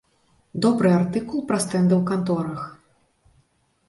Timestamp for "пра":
1.51-1.59